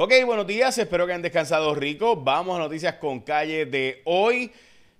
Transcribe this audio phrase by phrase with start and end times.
[0.00, 2.14] Ok, buenos días, espero que hayan descansado rico.
[2.14, 4.52] Vamos a noticias con calle de hoy,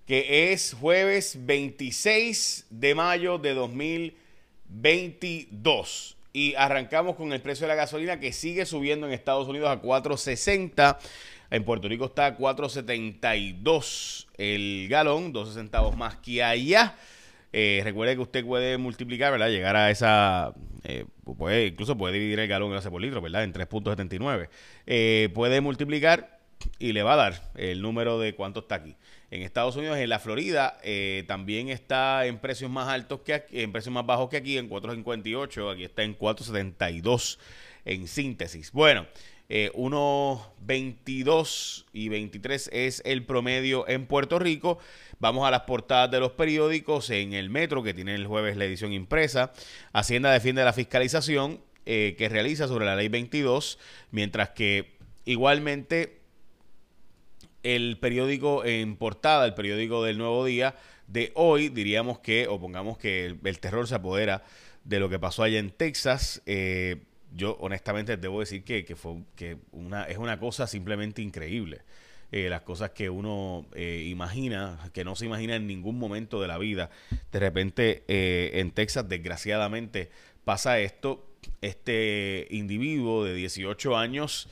[0.05, 6.17] que es jueves 26 de mayo de 2022.
[6.33, 9.81] Y arrancamos con el precio de la gasolina que sigue subiendo en Estados Unidos a
[9.81, 10.97] 4.60.
[11.49, 16.97] En Puerto Rico está a 4.72 el galón, 12 centavos más que allá.
[17.51, 19.49] Eh, recuerde que usted puede multiplicar, ¿verdad?
[19.49, 20.53] Llegar a esa.
[20.83, 21.05] Eh,
[21.37, 23.43] puede, incluso puede dividir el galón en por litro, ¿verdad?
[23.43, 24.49] En 3.79.
[24.85, 26.39] Eh, puede multiplicar
[26.77, 28.95] y le va a dar el número de cuánto está aquí.
[29.31, 33.61] En Estados Unidos, en la Florida, eh, también está en precios más altos que aquí,
[33.61, 35.73] en precios más bajos que aquí, en 4.58.
[35.73, 37.37] Aquí está en 4.72
[37.85, 38.71] en síntesis.
[38.71, 39.07] Bueno.
[39.51, 44.77] Eh, 1.22 y 23 es el promedio en Puerto Rico.
[45.19, 48.65] Vamos a las portadas de los periódicos en el Metro, que tiene el jueves la
[48.65, 49.51] edición impresa.
[49.91, 53.79] Hacienda defiende la fiscalización eh, que realiza sobre la ley 22,
[54.11, 56.19] mientras que igualmente
[57.63, 60.75] el periódico en portada, el periódico del Nuevo Día
[61.07, 64.43] de hoy, diríamos que, o pongamos que el, terror se apodera
[64.83, 66.43] de lo que pasó allá en Texas.
[66.45, 71.81] Eh, yo honestamente debo decir que, que fue que una, es una cosa simplemente increíble.
[72.31, 76.47] Eh, las cosas que uno eh, imagina, que no se imagina en ningún momento de
[76.47, 76.91] la vida.
[77.31, 80.11] De repente eh, en Texas, desgraciadamente,
[80.43, 81.25] pasa esto.
[81.61, 84.49] Este individuo de 18 años,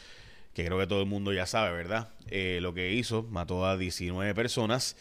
[0.54, 2.10] que creo que todo el mundo ya sabe, ¿verdad?
[2.30, 4.98] Eh, lo que hizo, mató a 19 personas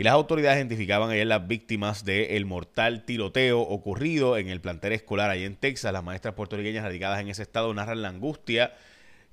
[0.00, 5.28] y las autoridades identificaban ayer las víctimas del mortal tiroteo ocurrido en el plantel escolar
[5.28, 5.92] allá en Texas.
[5.92, 8.72] Las maestras puertorriqueñas radicadas en ese estado narran la angustia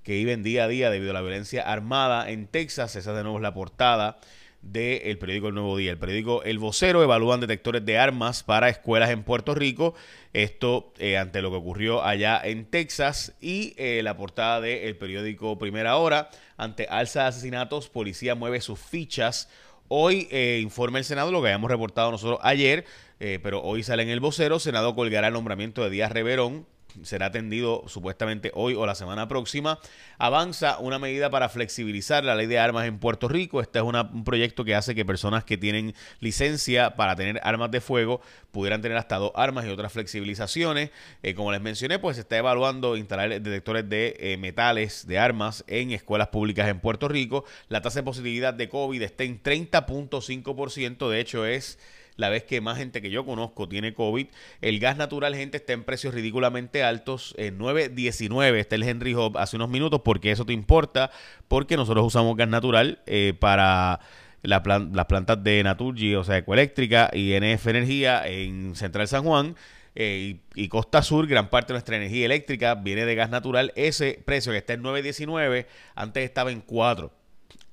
[0.04, 2.98] que viven día a día debido a la violencia armada en Texas.
[2.98, 4.20] Esa de nuevo es la portada
[4.62, 5.92] del periódico El Nuevo Día.
[5.92, 9.96] El periódico El Vocero evalúan detectores de armas para escuelas en Puerto Rico.
[10.34, 13.38] Esto eh, ante lo que ocurrió allá en Texas.
[13.40, 16.30] Y eh, la portada del periódico Primera Hora.
[16.58, 19.48] Ante alza de asesinatos, policía mueve sus fichas
[19.90, 22.86] Hoy eh, informa el Senado lo que habíamos reportado nosotros ayer,
[23.20, 24.60] eh, pero hoy sale en el vocero.
[24.60, 26.66] Senado colgará el nombramiento de Díaz Reverón
[27.04, 29.80] será atendido supuestamente hoy o la semana próxima.
[30.18, 33.62] Avanza una medida para flexibilizar la ley de armas en Puerto Rico.
[33.62, 37.82] Este es un proyecto que hace que personas que tienen licencia para tener armas de
[37.82, 38.22] fuego
[38.52, 40.92] pudieran tener hasta dos armas y otras flexibilizaciones.
[41.24, 45.64] Eh, como les mencioné, pues se está evaluando instalar detectores de eh, metales de armas
[45.68, 47.46] en escuelas públicas en Puerto Rico.
[47.70, 51.10] La tasa de positividad de COVID está en 30.5%.
[51.10, 51.78] De hecho, es
[52.18, 54.28] la vez que más gente que yo conozco tiene COVID.
[54.62, 57.34] El gas natural, gente, está en precios ridículamente altos.
[57.38, 60.02] En 9.19 está el Henry Hub hace unos minutos.
[60.04, 61.12] porque eso te importa?
[61.48, 64.00] Porque nosotros usamos gas natural eh, para
[64.42, 64.62] la
[64.92, 69.56] las plantas de Naturgy, o sea, Ecoeléctrica y NF Energía en Central San Juan.
[70.00, 73.74] Eh, y, Costa Sur, gran parte de nuestra energía eléctrica viene de gas natural.
[73.76, 77.12] Ese precio que está en 9.19, antes estaba en 4.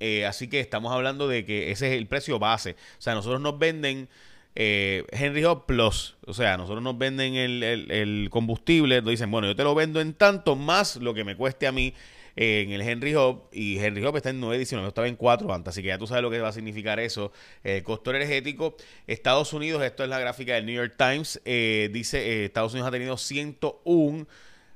[0.00, 2.76] Eh, así que estamos hablando de que ese es el precio base.
[2.99, 4.09] O sea, nosotros nos venden
[4.55, 6.17] eh, Henry Hub Plus.
[6.27, 10.15] O sea, nosotros nos venden el, combustible, nos dicen, bueno, yo te lo vendo en
[10.15, 11.95] tanto más lo que me cueste a mí
[12.37, 15.83] en el Henry Hub y Henry Hub está en 9.19, estaba en 4 antes, así
[15.83, 17.33] que ya tú sabes lo que va a significar eso.
[17.63, 18.77] El costo energético,
[19.07, 22.89] Estados Unidos, esto es la gráfica del New York Times, eh, dice eh, Estados Unidos
[22.89, 24.27] ha tenido 101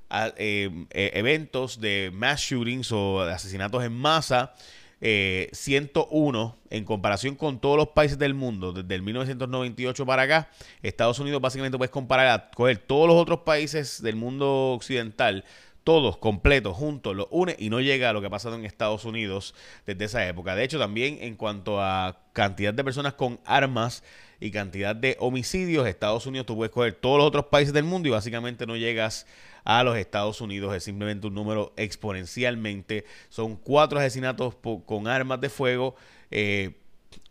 [0.09, 4.55] a, eh, eventos de mass shootings o asesinatos en masa
[5.01, 10.51] eh, 101 en comparación con todos los países del mundo, desde el 1998 para acá,
[10.83, 15.45] Estados Unidos básicamente puedes comparar a coger todos los otros países del mundo occidental,
[15.89, 19.07] todos completos, juntos, los une y no llega a lo que ha pasado en Estados
[19.07, 19.55] Unidos
[19.87, 20.55] desde esa época.
[20.55, 24.05] De hecho, también en cuanto a cantidad de personas con armas
[24.39, 28.07] y cantidad de homicidios, Estados Unidos tú puedes coger todos los otros países del mundo
[28.07, 29.27] y básicamente no llegas
[29.65, 30.77] a los Estados Unidos.
[30.77, 33.07] Es simplemente un número exponencialmente.
[33.31, 35.97] Son cuatro asesinatos con armas de fuego.
[36.31, 36.83] Eh,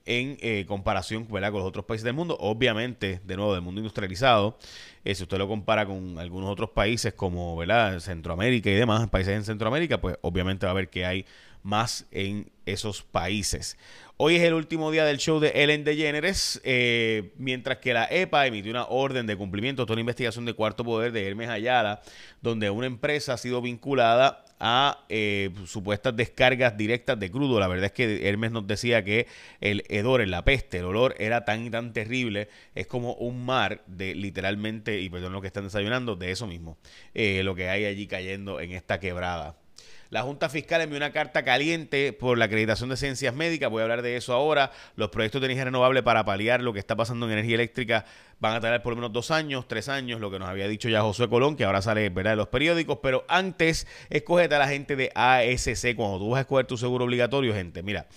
[0.07, 1.51] en eh, comparación ¿verdad?
[1.51, 2.35] con los otros países del mundo.
[2.39, 4.57] Obviamente, de nuevo, del mundo industrializado,
[5.03, 7.99] eh, si usted lo compara con algunos otros países como ¿verdad?
[7.99, 11.25] Centroamérica y demás, países en Centroamérica, pues obviamente va a ver que hay
[11.67, 13.77] más en esos países.
[14.15, 18.47] Hoy es el último día del show de Ellen DeGeneres, eh, mientras que la EPA
[18.47, 22.01] emitió una orden de cumplimiento de una investigación de cuarto poder de Hermes Ayala,
[22.41, 27.59] donde una empresa ha sido vinculada a eh, supuestas descargas directas de crudo.
[27.59, 29.27] La verdad es que Hermes nos decía que
[29.59, 33.83] el hedor, la peste, el olor era tan y tan terrible, es como un mar
[33.87, 36.77] de literalmente, y perdón lo que están desayunando, de eso mismo,
[37.13, 39.57] eh, lo que hay allí cayendo en esta quebrada.
[40.09, 43.69] La Junta Fiscal envió una carta caliente por la acreditación de ciencias médicas.
[43.69, 44.71] Voy a hablar de eso ahora.
[44.95, 48.05] Los proyectos de energía renovable para paliar lo que está pasando en energía eléctrica
[48.39, 50.87] van a tardar por lo menos dos años, tres años, lo que nos había dicho
[50.87, 52.31] ya José Colón, que ahora sale ¿verdad?
[52.31, 52.99] de los periódicos.
[53.01, 55.95] Pero antes, escógete a la gente de ASC.
[55.95, 58.07] Cuando tú vas a escoger tu seguro obligatorio, gente, mira,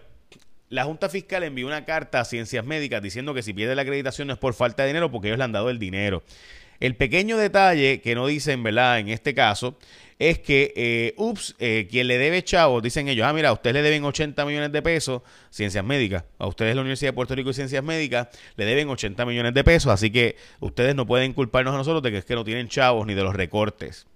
[0.69, 4.29] la Junta Fiscal envió una carta a Ciencias Médicas diciendo que si pierde la acreditación
[4.29, 6.23] no es por falta de dinero porque ellos le han dado el dinero.
[6.81, 8.99] El pequeño detalle que no dicen, ¿verdad?
[8.99, 9.79] En este caso,
[10.19, 13.75] es que, eh, ups, eh, quien le debe chavos, dicen ellos, ah, mira, a ustedes
[13.75, 17.51] le deben 80 millones de pesos, Ciencias Médicas, a ustedes la Universidad de Puerto Rico
[17.51, 21.75] y Ciencias Médicas le deben 80 millones de pesos, así que ustedes no pueden culparnos
[21.75, 24.07] a nosotros de que es que no tienen chavos ni de los recortes.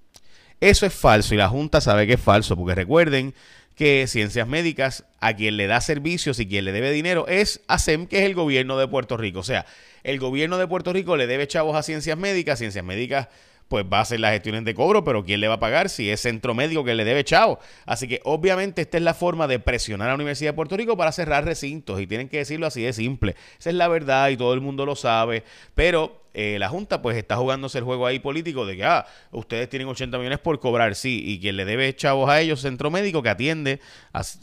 [0.61, 3.35] Eso es falso y la Junta sabe que es falso, porque recuerden
[3.75, 8.07] que Ciencias Médicas, a quien le da servicios y quien le debe dinero, es ASEM,
[8.07, 9.41] que es el gobierno de Puerto Rico.
[9.41, 9.67] O sea,
[10.03, 13.29] el gobierno de Puerto Rico le debe chavos a Ciencias Médicas, Ciencias Médicas
[13.71, 16.11] pues va a hacer las gestiones de cobro, pero ¿quién le va a pagar si
[16.11, 17.61] es centro médico que le debe chavo?
[17.87, 20.97] Así que obviamente esta es la forma de presionar a la Universidad de Puerto Rico
[20.97, 23.37] para cerrar recintos y tienen que decirlo así de simple.
[23.61, 25.45] Esa es la verdad y todo el mundo lo sabe,
[25.77, 29.69] pero eh, la Junta pues está jugándose el juego ahí político de que, ah, ustedes
[29.69, 33.23] tienen 80 millones por cobrar, sí, y quien le debe chavos a ellos, centro médico
[33.23, 33.81] que atiende,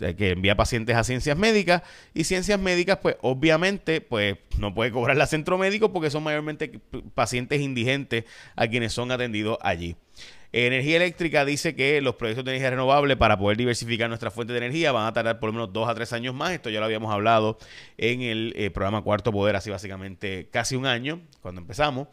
[0.01, 4.91] eh, que envía pacientes a ciencias médicas, y ciencias médicas pues obviamente pues no puede
[4.91, 6.79] cobrar la centro médico porque son mayormente
[7.15, 8.25] pacientes indigentes
[8.55, 9.95] a quienes son atendidos allí.
[10.53, 14.59] Energía Eléctrica dice que los proyectos de energía renovable para poder diversificar nuestra fuente de
[14.59, 16.51] energía van a tardar por lo menos dos a tres años más.
[16.51, 17.57] Esto ya lo habíamos hablado
[17.97, 22.07] en el eh, programa Cuarto Poder, así básicamente casi un año, cuando empezamos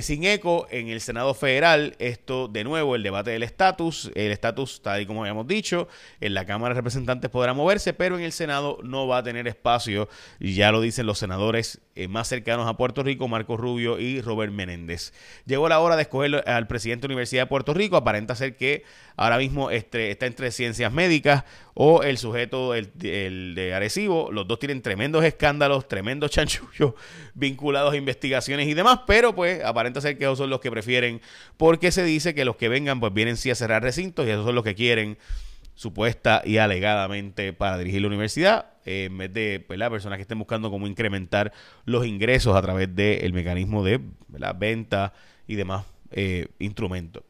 [0.00, 1.94] sin eco en el Senado Federal.
[1.98, 4.10] Esto, de nuevo, el debate del estatus.
[4.14, 5.88] El estatus, tal y como habíamos dicho,
[6.20, 9.46] en la Cámara de Representantes podrá moverse, pero en el Senado no va a tener
[9.46, 10.08] espacio.
[10.40, 14.52] Ya lo dicen los senadores eh, más cercanos a Puerto Rico, Marco Rubio y Robert
[14.52, 15.12] Menéndez.
[15.44, 17.96] Llegó la hora de escoger al presidente de la Universidad de Puerto Rico.
[17.96, 18.84] Aparenta ser que
[19.16, 21.44] ahora mismo está entre ciencias médicas
[21.74, 24.30] o el sujeto el, de Arecibo.
[24.32, 26.94] Los dos tienen tremendos escándalos, tremendos chanchullos
[27.34, 31.20] vinculados a investigaciones y demás, pero pues aparenta ser que esos son los que prefieren
[31.56, 34.46] porque se dice que los que vengan pues vienen sí a cerrar recintos y esos
[34.46, 35.18] son los que quieren
[35.74, 40.70] supuesta y alegadamente para dirigir la universidad, en vez de las personas que estén buscando
[40.70, 41.52] cómo incrementar
[41.84, 44.00] los ingresos a través del mecanismo de
[44.32, 45.14] la venta
[45.48, 47.24] y demás eh, instrumentos.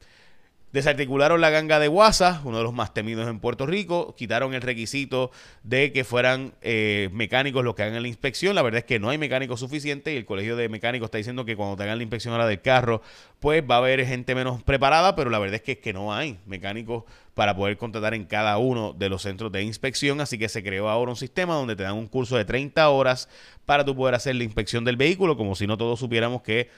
[0.72, 4.14] Desarticularon la ganga de Guasa, uno de los más temidos en Puerto Rico.
[4.16, 5.30] Quitaron el requisito
[5.62, 8.54] de que fueran eh, mecánicos los que hagan la inspección.
[8.54, 11.44] La verdad es que no hay mecánicos suficientes y el colegio de mecánicos está diciendo
[11.44, 13.02] que cuando te hagan la inspección ahora del carro,
[13.38, 16.14] pues va a haber gente menos preparada, pero la verdad es que, es que no
[16.14, 17.04] hay mecánicos
[17.34, 20.22] para poder contratar en cada uno de los centros de inspección.
[20.22, 23.28] Así que se creó ahora un sistema donde te dan un curso de 30 horas
[23.66, 26.70] para tú poder hacer la inspección del vehículo, como si no todos supiéramos que,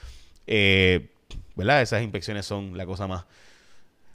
[0.48, 1.10] eh,
[1.54, 1.80] ¿verdad?
[1.80, 3.24] Esas inspecciones son la cosa más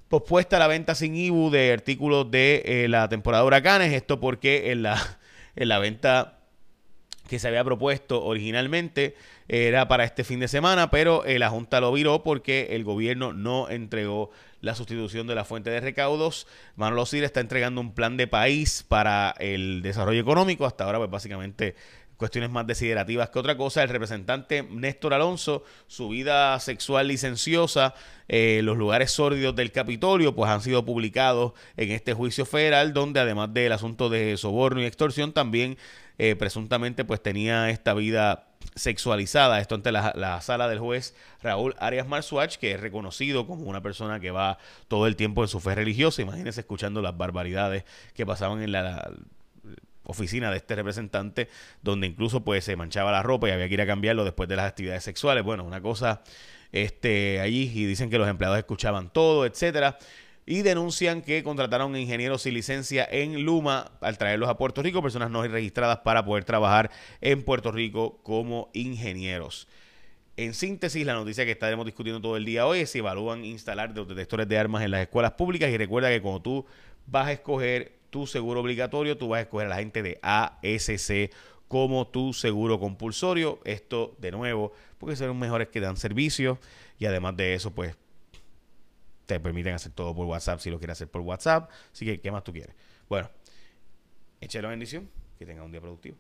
[0.10, 3.94] pospuesta la venta sin IBU de artículos de eh, la temporada de huracanes.
[3.94, 5.00] Esto porque en la,
[5.56, 6.40] en la venta
[7.30, 9.16] que se había propuesto originalmente
[9.48, 13.34] era para este fin de semana, pero eh, la Junta lo viró porque el gobierno
[13.34, 16.48] no entregó la sustitución de la fuente de recaudos.
[16.76, 20.66] Manolo Sir está entregando un plan de país para el desarrollo económico.
[20.66, 21.76] Hasta ahora, pues básicamente
[22.20, 23.82] cuestiones más desiderativas que otra cosa.
[23.82, 27.96] El representante Néstor Alonso, su vida sexual licenciosa,
[28.28, 33.22] eh, los lugares sórdidos del Capitolio, pues han sido publicados en este juicio federal, donde
[33.22, 35.78] además del asunto de soborno y extorsión, también
[36.18, 39.62] eh, presuntamente pues tenía esta vida sexualizada.
[39.62, 43.82] Esto ante la, la, sala del juez Raúl Arias Marsuach, que es reconocido como una
[43.82, 44.58] persona que va
[44.90, 46.22] todo el tiempo en su fe religiosa.
[46.22, 49.10] Imagínense escuchando las barbaridades que pasaban en la
[50.10, 51.48] oficina de este representante,
[51.82, 54.56] donde incluso pues se manchaba la ropa y había que ir a cambiarlo después de
[54.56, 55.44] las actividades sexuales.
[55.44, 56.22] Bueno, una cosa
[56.72, 59.98] este allí y dicen que los empleados escuchaban todo, etcétera.
[60.46, 65.30] y denuncian que contrataron ingenieros sin licencia en Luma al traerlos a Puerto Rico, personas
[65.30, 66.90] no registradas para poder trabajar
[67.22, 69.68] en Puerto Rico como ingenieros.
[70.38, 73.96] En síntesis, la noticia que estaremos discutiendo todo el día hoy es si evalúan instalar
[73.96, 76.66] los detectores de armas en las escuelas públicas y recuerda que cuando tú
[77.06, 81.32] vas a escoger tu seguro obligatorio, tú vas a escoger a la gente de ASC
[81.68, 83.60] como tu seguro compulsorio.
[83.64, 86.60] Esto, de nuevo, porque son los mejores que dan servicio
[86.98, 87.96] y además de eso, pues
[89.26, 91.70] te permiten hacer todo por WhatsApp si lo quieres hacer por WhatsApp.
[91.94, 92.76] Así que, ¿qué más tú quieres?
[93.08, 93.30] Bueno,
[94.42, 96.18] échale la bendición, que tenga un día productivo.